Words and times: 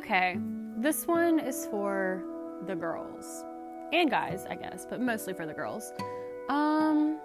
Okay, 0.00 0.38
this 0.78 1.06
one 1.06 1.38
is 1.38 1.66
for 1.66 2.24
the 2.66 2.74
girls 2.74 3.44
and 3.92 4.08
guys, 4.08 4.46
I 4.48 4.54
guess, 4.54 4.86
but 4.88 4.98
mostly 4.98 5.34
for 5.34 5.44
the 5.44 5.52
girls. 5.52 5.92
Um, 6.48 7.20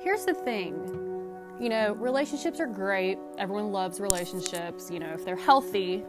here's 0.00 0.24
the 0.24 0.34
thing 0.34 0.74
you 1.60 1.68
know, 1.68 1.92
relationships 1.92 2.58
are 2.58 2.66
great. 2.66 3.18
Everyone 3.38 3.70
loves 3.70 4.00
relationships, 4.00 4.90
you 4.90 4.98
know, 4.98 5.12
if 5.12 5.24
they're 5.24 5.36
healthy, 5.36 6.02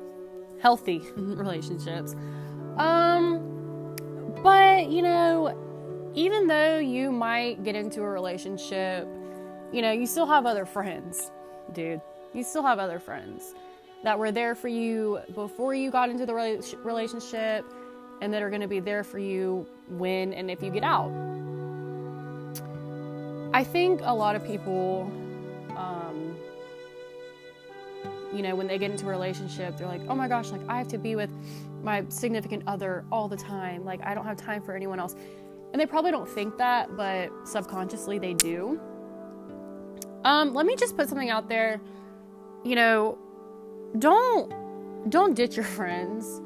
healthy 0.60 1.04
relationships. 1.16 2.16
Um, 2.78 3.94
but, 4.42 4.90
you 4.90 5.04
know, 5.04 6.12
even 6.16 6.48
though 6.48 6.80
you 6.80 7.12
might 7.12 7.64
get 7.64 7.76
into 7.76 8.02
a 8.02 8.10
relationship, 8.10 9.08
you 9.72 9.84
know, 9.84 9.92
you 9.92 10.08
still 10.08 10.26
have 10.26 10.48
other 10.48 10.66
friends, 10.66 11.30
dude. 11.72 12.02
You 12.34 12.42
still 12.42 12.64
have 12.64 12.80
other 12.80 12.98
friends 12.98 13.54
that 14.04 14.18
were 14.18 14.32
there 14.32 14.56
for 14.56 14.68
you 14.68 15.20
before 15.34 15.74
you 15.76 15.92
got 15.92 16.10
into 16.10 16.26
the 16.26 16.34
relationship 16.84 17.66
and 18.22 18.34
that 18.34 18.42
are 18.42 18.50
going 18.50 18.62
to 18.62 18.68
be 18.68 18.80
there 18.80 19.04
for 19.04 19.20
you 19.20 19.68
when 19.90 20.34
and 20.34 20.50
if 20.50 20.62
you 20.62 20.72
get 20.72 20.84
out. 20.84 21.12
I 23.54 23.64
think 23.64 24.02
a 24.04 24.14
lot 24.14 24.36
of 24.36 24.46
people 24.46 25.12
um, 25.76 26.36
you 28.34 28.42
know, 28.42 28.56
when 28.56 28.68
they 28.68 28.78
get 28.78 28.92
into 28.92 29.08
a 29.08 29.10
relationship, 29.10 29.78
they're 29.78 29.88
like, 29.88 30.02
oh 30.08 30.16
my 30.16 30.28
gosh, 30.28 30.52
like 30.52 30.62
I 30.68 30.78
have 30.78 30.88
to 30.90 30.98
be 30.98 31.16
with 31.16 31.30
my 31.84 32.06
significant 32.10 32.64
other 32.68 33.04
all 33.12 33.28
the 33.28 33.38
time. 33.38 33.84
Like 33.84 34.02
I 34.04 34.14
don't 34.14 34.26
have 34.26 34.38
time 34.38 34.62
for 34.62 34.76
anyone 34.76 35.00
else. 35.00 35.16
And 35.72 35.80
they 35.80 35.86
probably 35.86 36.12
don't 36.12 36.28
think 36.28 36.58
that, 36.58 36.96
but 36.96 37.30
subconsciously 37.46 38.20
they 38.20 38.34
do. 38.34 38.80
Um, 40.24 40.54
let 40.54 40.66
me 40.66 40.76
just 40.76 40.96
put 40.96 41.10
something 41.10 41.30
out 41.30 41.50
there. 41.50 41.82
You 42.64 42.76
know, 42.76 43.18
don't 44.00 45.10
don't 45.10 45.34
ditch 45.34 45.56
your 45.56 45.66
friends 45.78 46.42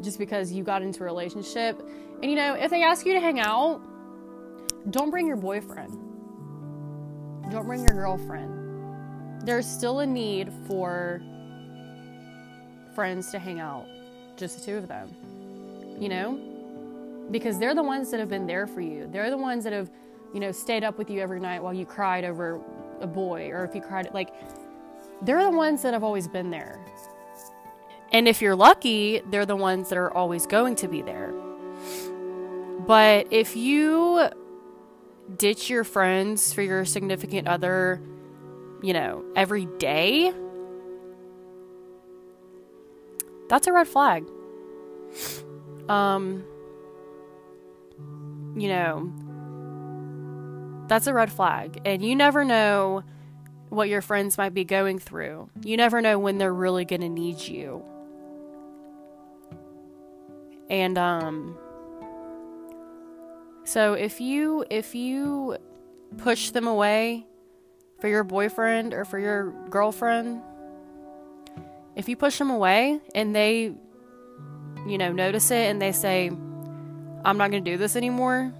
just 0.00 0.18
because 0.18 0.52
you 0.52 0.62
got 0.62 0.82
into 0.82 1.02
a 1.02 1.06
relationship. 1.06 1.80
And 2.22 2.30
you 2.30 2.36
know, 2.36 2.54
if 2.54 2.70
they 2.70 2.82
ask 2.82 3.06
you 3.06 3.14
to 3.14 3.20
hang 3.20 3.40
out, 3.40 3.80
don't 4.90 5.10
bring 5.10 5.26
your 5.26 5.36
boyfriend. 5.36 5.92
Don't 7.50 7.66
bring 7.66 7.80
your 7.80 7.94
girlfriend 7.94 8.68
there's 9.48 9.66
still 9.66 10.00
a 10.00 10.06
need 10.06 10.52
for 10.66 11.22
friends 12.94 13.30
to 13.30 13.38
hang 13.38 13.60
out, 13.60 13.86
just 14.36 14.58
the 14.58 14.66
two 14.66 14.76
of 14.76 14.88
them. 14.88 15.08
You 15.98 16.08
know? 16.08 17.28
Because 17.30 17.58
they're 17.58 17.74
the 17.74 17.82
ones 17.82 18.10
that 18.10 18.20
have 18.20 18.28
been 18.28 18.46
there 18.46 18.66
for 18.66 18.80
you. 18.80 19.08
They're 19.10 19.30
the 19.30 19.38
ones 19.38 19.64
that 19.64 19.72
have, 19.72 19.90
you 20.34 20.40
know, 20.40 20.52
stayed 20.52 20.84
up 20.84 20.98
with 20.98 21.10
you 21.10 21.20
every 21.20 21.40
night 21.40 21.62
while 21.62 21.74
you 21.74 21.86
cried 21.86 22.24
over 22.24 22.60
a 23.00 23.06
boy 23.06 23.48
or 23.50 23.64
if 23.64 23.74
you 23.74 23.80
cried 23.80 24.08
like 24.12 24.34
they're 25.22 25.42
the 25.44 25.56
ones 25.56 25.82
that 25.82 25.92
have 25.92 26.04
always 26.04 26.28
been 26.28 26.50
there. 26.50 26.80
And 28.12 28.26
if 28.26 28.40
you're 28.40 28.56
lucky, 28.56 29.20
they're 29.30 29.46
the 29.46 29.56
ones 29.56 29.90
that 29.90 29.98
are 29.98 30.12
always 30.12 30.46
going 30.46 30.76
to 30.76 30.88
be 30.88 31.02
there. 31.02 31.34
But 32.86 33.26
if 33.30 33.54
you 33.54 34.28
ditch 35.36 35.68
your 35.68 35.84
friends 35.84 36.54
for 36.54 36.62
your 36.62 36.84
significant 36.84 37.48
other, 37.48 38.00
you 38.82 38.94
know, 38.94 39.24
every 39.36 39.66
day, 39.66 40.32
that's 43.48 43.66
a 43.66 43.72
red 43.72 43.88
flag. 43.88 44.26
Um, 45.88 46.44
you 48.56 48.68
know, 48.68 49.12
that's 50.88 51.06
a 51.06 51.14
red 51.14 51.30
flag. 51.30 51.80
And 51.84 52.02
you 52.02 52.16
never 52.16 52.44
know 52.44 53.02
what 53.70 53.88
your 53.88 54.00
friends 54.00 54.38
might 54.38 54.54
be 54.54 54.64
going 54.64 54.98
through. 54.98 55.50
You 55.62 55.76
never 55.76 56.00
know 56.00 56.18
when 56.18 56.38
they're 56.38 56.54
really 56.54 56.84
going 56.84 57.02
to 57.02 57.08
need 57.08 57.40
you. 57.40 57.84
And 60.70 60.98
um 60.98 61.58
so 63.64 63.94
if 63.94 64.20
you 64.20 64.64
if 64.70 64.94
you 64.94 65.58
push 66.16 66.50
them 66.50 66.66
away 66.66 67.26
for 68.00 68.08
your 68.08 68.24
boyfriend 68.24 68.94
or 68.94 69.04
for 69.04 69.18
your 69.18 69.50
girlfriend, 69.68 70.40
if 71.96 72.08
you 72.08 72.16
push 72.16 72.38
them 72.38 72.50
away 72.50 73.00
and 73.14 73.34
they, 73.34 73.74
you 74.86 74.98
know, 74.98 75.12
notice 75.12 75.50
it 75.50 75.68
and 75.68 75.82
they 75.82 75.92
say, 75.92 76.30
I'm 77.24 77.36
not 77.36 77.50
going 77.50 77.64
to 77.64 77.70
do 77.70 77.76
this 77.76 77.96
anymore, 77.96 78.54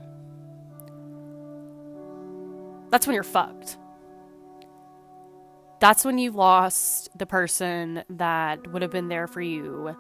that's 2.90 3.06
when 3.06 3.14
you're 3.14 3.22
fucked. 3.22 3.76
That's 5.80 6.04
when 6.04 6.18
you've 6.18 6.34
lost 6.34 7.16
the 7.16 7.26
person 7.26 8.02
that 8.10 8.72
would 8.72 8.82
have 8.82 8.90
been 8.90 9.08
there 9.08 9.26
for 9.26 9.40
you 9.40 9.96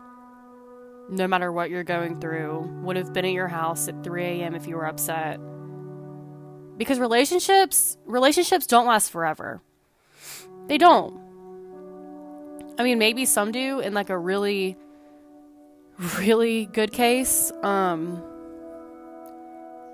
no 1.10 1.26
matter 1.26 1.50
what 1.50 1.70
you're 1.70 1.84
going 1.84 2.20
through, 2.20 2.68
would 2.82 2.96
have 2.96 3.12
been 3.12 3.24
at 3.24 3.32
your 3.32 3.48
house 3.48 3.88
at 3.88 4.04
3 4.04 4.24
a.m. 4.24 4.54
if 4.54 4.66
you 4.66 4.76
were 4.76 4.86
upset 4.86 5.40
because 6.76 6.98
relationships 7.00 7.98
relationships 8.06 8.66
don't 8.66 8.86
last 8.86 9.10
forever. 9.10 9.60
They 10.68 10.78
don't. 10.78 11.18
I 12.78 12.84
mean, 12.84 12.98
maybe 12.98 13.24
some 13.24 13.50
do 13.50 13.80
in 13.80 13.92
like 13.94 14.10
a 14.10 14.18
really 14.18 14.76
really 16.18 16.66
good 16.66 16.92
case. 16.92 17.50
Um 17.62 18.22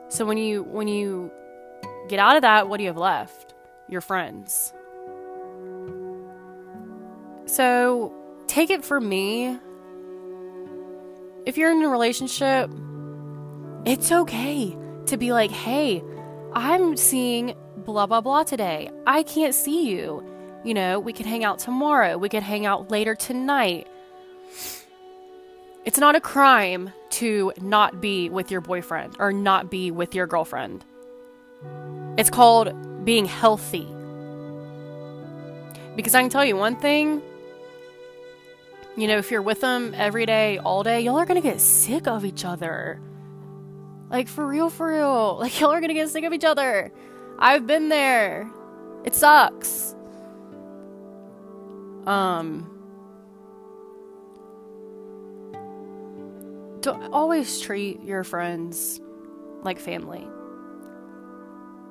so 0.08 0.26
when 0.26 0.36
you 0.36 0.62
when 0.62 0.86
you 0.86 1.32
get 2.08 2.18
out 2.18 2.36
of 2.36 2.42
that, 2.42 2.68
what 2.68 2.76
do 2.76 2.82
you 2.82 2.90
have 2.90 2.98
left? 2.98 3.54
Your 3.88 4.02
friends. 4.02 4.72
So, 7.46 8.12
take 8.46 8.70
it 8.70 8.84
from 8.84 9.08
me. 9.08 9.58
If 11.46 11.58
you're 11.58 11.70
in 11.72 11.82
a 11.82 11.88
relationship, 11.88 12.70
it's 13.84 14.10
okay 14.10 14.76
to 15.06 15.16
be 15.16 15.32
like, 15.32 15.50
"Hey, 15.50 16.02
I'm 16.54 16.96
seeing 16.96 17.54
blah, 17.84 18.06
blah, 18.06 18.20
blah 18.20 18.44
today. 18.44 18.90
I 19.06 19.22
can't 19.22 19.54
see 19.54 19.90
you. 19.90 20.24
You 20.64 20.74
know, 20.74 20.98
we 20.98 21.12
could 21.12 21.26
hang 21.26 21.44
out 21.44 21.58
tomorrow. 21.58 22.16
We 22.16 22.28
could 22.28 22.42
hang 22.42 22.64
out 22.64 22.90
later 22.90 23.14
tonight. 23.14 23.86
It's 25.84 25.98
not 25.98 26.16
a 26.16 26.20
crime 26.20 26.92
to 27.10 27.52
not 27.60 28.00
be 28.00 28.30
with 28.30 28.50
your 28.50 28.62
boyfriend 28.62 29.16
or 29.18 29.32
not 29.32 29.70
be 29.70 29.90
with 29.90 30.14
your 30.14 30.26
girlfriend. 30.26 30.84
It's 32.16 32.30
called 32.30 33.04
being 33.04 33.26
healthy. 33.26 33.86
Because 35.94 36.14
I 36.14 36.22
can 36.22 36.30
tell 36.30 36.44
you 36.44 36.56
one 36.56 36.76
thing 36.76 37.22
you 38.96 39.08
know, 39.08 39.18
if 39.18 39.30
you're 39.30 39.42
with 39.42 39.60
them 39.60 39.94
every 39.96 40.26
day, 40.26 40.58
all 40.58 40.82
day, 40.82 41.00
y'all 41.00 41.16
are 41.16 41.26
gonna 41.26 41.40
get 41.40 41.60
sick 41.60 42.06
of 42.06 42.24
each 42.24 42.44
other. 42.44 43.00
Like, 44.10 44.28
for 44.28 44.46
real, 44.46 44.70
for 44.70 44.88
real. 44.92 45.36
Like, 45.40 45.60
y'all 45.60 45.70
are 45.70 45.80
gonna 45.80 45.94
get 45.94 46.08
sick 46.08 46.24
of 46.24 46.32
each 46.32 46.44
other. 46.44 46.92
I've 47.38 47.66
been 47.66 47.88
there. 47.88 48.50
It 49.04 49.14
sucks. 49.14 49.94
Um, 52.06 52.70
don't 56.80 57.12
always 57.12 57.60
treat 57.60 58.02
your 58.02 58.24
friends 58.24 59.00
like 59.62 59.78
family. 59.78 60.26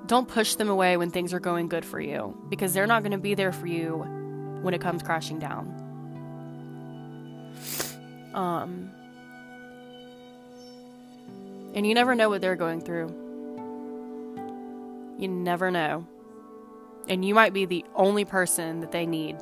Don't 0.05 0.27
push 0.27 0.55
them 0.55 0.69
away 0.69 0.97
when 0.97 1.09
things 1.09 1.33
are 1.33 1.39
going 1.39 1.67
good 1.67 1.83
for 1.83 1.99
you 1.99 2.37
because 2.49 2.73
they're 2.73 2.87
not 2.87 3.01
going 3.01 3.13
to 3.13 3.17
be 3.17 3.33
there 3.33 3.51
for 3.51 3.67
you 3.67 4.05
when 4.61 4.73
it 4.73 4.81
comes 4.81 5.01
crashing 5.01 5.39
down. 5.39 5.92
Um, 8.33 8.91
and 11.73 11.85
you 11.85 11.93
never 11.93 12.15
know 12.15 12.29
what 12.29 12.41
they're 12.41 12.55
going 12.55 12.81
through. 12.81 13.07
You 15.17 15.27
never 15.27 15.71
know. 15.71 16.07
And 17.07 17.23
you 17.23 17.35
might 17.35 17.53
be 17.53 17.65
the 17.65 17.85
only 17.95 18.25
person 18.25 18.79
that 18.79 18.91
they 18.91 19.05
need. 19.05 19.37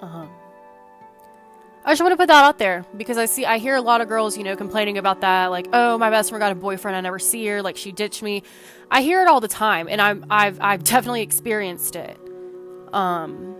Uh 0.00 0.06
huh. 0.06 0.26
I 1.86 1.90
just 1.90 2.00
want 2.00 2.12
to 2.12 2.16
put 2.16 2.28
that 2.28 2.44
out 2.44 2.58
there 2.58 2.86
because 2.96 3.18
I 3.18 3.26
see, 3.26 3.44
I 3.44 3.58
hear 3.58 3.76
a 3.76 3.82
lot 3.82 4.00
of 4.00 4.08
girls, 4.08 4.38
you 4.38 4.44
know, 4.44 4.56
complaining 4.56 4.96
about 4.96 5.20
that. 5.20 5.48
Like, 5.48 5.68
oh, 5.74 5.98
my 5.98 6.08
best 6.08 6.30
friend 6.30 6.40
got 6.40 6.50
a 6.50 6.54
boyfriend. 6.54 6.96
I 6.96 7.02
never 7.02 7.18
see 7.18 7.46
her. 7.46 7.60
Like, 7.60 7.76
she 7.76 7.92
ditched 7.92 8.22
me. 8.22 8.42
I 8.90 9.02
hear 9.02 9.20
it 9.20 9.28
all 9.28 9.40
the 9.40 9.48
time, 9.48 9.86
and 9.90 10.00
I'm, 10.00 10.24
I've, 10.30 10.58
I've 10.62 10.82
definitely 10.82 11.20
experienced 11.20 11.94
it. 11.94 12.18
Um, 12.94 13.54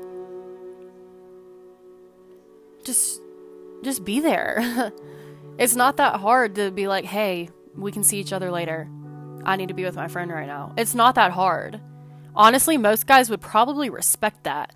just, 2.85 3.21
just 3.83 4.05
be 4.05 4.21
there. 4.21 4.93
It's 5.57 5.77
not 5.77 5.99
that 5.99 6.19
hard 6.19 6.57
to 6.57 6.71
be 6.71 6.89
like, 6.89 7.05
hey, 7.05 7.49
we 7.77 7.93
can 7.93 8.03
see 8.03 8.19
each 8.19 8.33
other 8.33 8.51
later. 8.51 8.89
I 9.45 9.57
need 9.57 9.69
to 9.69 9.75
be 9.75 9.85
with 9.85 9.95
my 9.95 10.09
friend 10.09 10.31
right 10.31 10.47
now. 10.47 10.73
It's 10.77 10.95
not 10.95 11.15
that 11.15 11.31
hard. 11.31 11.81
Honestly, 12.35 12.77
most 12.77 13.07
guys 13.07 13.31
would 13.31 13.41
probably 13.41 13.89
respect 13.89 14.45
that. 14.45 14.75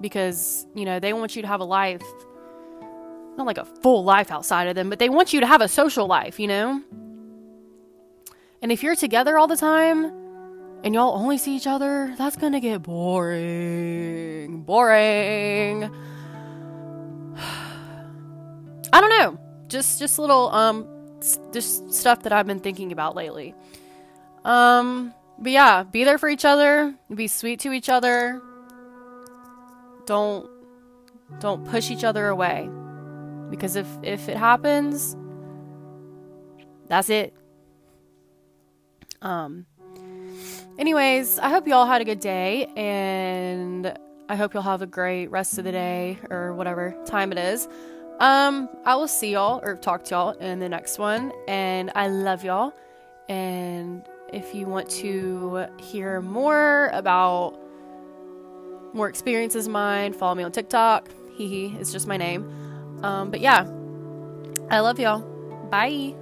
Because, 0.00 0.66
you 0.74 0.84
know, 0.84 0.98
they 0.98 1.12
want 1.12 1.36
you 1.36 1.42
to 1.42 1.48
have 1.48 1.60
a 1.60 1.64
life, 1.64 2.02
not 3.36 3.46
like 3.46 3.58
a 3.58 3.64
full 3.64 4.02
life 4.04 4.32
outside 4.32 4.66
of 4.66 4.74
them, 4.74 4.90
but 4.90 4.98
they 4.98 5.08
want 5.08 5.32
you 5.32 5.40
to 5.40 5.46
have 5.46 5.60
a 5.60 5.68
social 5.68 6.06
life, 6.06 6.40
you 6.40 6.48
know? 6.48 6.82
And 8.62 8.72
if 8.72 8.82
you're 8.82 8.96
together 8.96 9.38
all 9.38 9.46
the 9.46 9.56
time, 9.56 10.12
and 10.84 10.94
y'all 10.94 11.16
only 11.16 11.38
see 11.38 11.56
each 11.56 11.66
other, 11.66 12.14
that's 12.16 12.36
gonna 12.36 12.60
get 12.60 12.82
boring. 12.82 14.62
Boring. 14.62 15.84
I 18.92 19.00
don't 19.00 19.10
know. 19.10 19.38
Just 19.68 19.98
just 19.98 20.18
little 20.18 20.50
um 20.50 20.86
just 21.52 21.92
stuff 21.92 22.22
that 22.22 22.32
I've 22.32 22.46
been 22.46 22.60
thinking 22.60 22.92
about 22.92 23.16
lately. 23.16 23.54
Um 24.44 25.12
but 25.38 25.52
yeah, 25.52 25.82
be 25.82 26.04
there 26.04 26.18
for 26.18 26.28
each 26.28 26.44
other, 26.44 26.94
be 27.12 27.26
sweet 27.28 27.60
to 27.60 27.72
each 27.72 27.88
other. 27.88 28.40
Don't 30.06 30.48
don't 31.40 31.66
push 31.66 31.90
each 31.90 32.04
other 32.04 32.28
away. 32.28 32.68
Because 33.50 33.76
if 33.76 33.86
if 34.02 34.28
it 34.28 34.36
happens, 34.36 35.16
that's 36.86 37.10
it. 37.10 37.34
Um 39.20 39.66
anyways, 40.78 41.38
I 41.38 41.48
hope 41.48 41.66
you 41.66 41.74
all 41.74 41.86
had 41.86 42.00
a 42.00 42.04
good 42.04 42.20
day 42.20 42.66
and 42.76 43.92
I 44.28 44.36
hope 44.36 44.54
you'll 44.54 44.62
have 44.62 44.82
a 44.82 44.86
great 44.86 45.28
rest 45.30 45.58
of 45.58 45.64
the 45.64 45.72
day 45.72 46.18
or 46.30 46.54
whatever 46.54 46.94
time 47.06 47.32
it 47.32 47.38
is. 47.38 47.68
Um, 48.20 48.68
I 48.84 48.96
will 48.96 49.08
see 49.08 49.32
y'all 49.32 49.60
or 49.62 49.76
talk 49.76 50.04
to 50.04 50.14
y'all 50.14 50.30
in 50.32 50.58
the 50.58 50.68
next 50.68 50.98
one. 50.98 51.32
And 51.46 51.90
I 51.94 52.08
love 52.08 52.44
y'all. 52.44 52.72
And 53.28 54.02
if 54.32 54.54
you 54.54 54.66
want 54.66 54.90
to 54.90 55.66
hear 55.78 56.20
more 56.20 56.90
about 56.92 57.58
more 58.92 59.08
experiences 59.08 59.66
of 59.66 59.72
mine, 59.72 60.12
follow 60.12 60.34
me 60.34 60.42
on 60.42 60.52
TikTok. 60.52 61.08
Hee 61.36 61.76
is 61.78 61.92
just 61.92 62.06
my 62.06 62.16
name. 62.16 62.50
Um, 63.02 63.30
but 63.30 63.40
yeah, 63.40 63.70
I 64.70 64.80
love 64.80 64.98
y'all. 64.98 65.20
Bye. 65.70 66.14